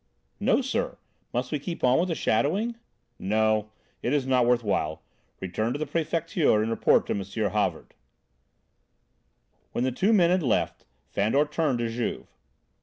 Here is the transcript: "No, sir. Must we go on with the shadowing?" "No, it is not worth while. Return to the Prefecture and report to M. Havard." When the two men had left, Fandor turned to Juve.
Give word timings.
"No, 0.39 0.61
sir. 0.61 0.97
Must 1.31 1.51
we 1.51 1.59
go 1.59 1.87
on 1.87 1.99
with 1.99 2.09
the 2.09 2.15
shadowing?" 2.15 2.73
"No, 3.19 3.69
it 4.01 4.13
is 4.13 4.25
not 4.25 4.47
worth 4.47 4.63
while. 4.63 5.03
Return 5.39 5.73
to 5.73 5.77
the 5.77 5.85
Prefecture 5.85 6.59
and 6.59 6.71
report 6.71 7.05
to 7.05 7.13
M. 7.13 7.21
Havard." 7.51 7.93
When 9.73 9.83
the 9.83 9.91
two 9.91 10.11
men 10.11 10.31
had 10.31 10.41
left, 10.41 10.85
Fandor 11.11 11.45
turned 11.45 11.77
to 11.77 11.87
Juve. 11.89 12.25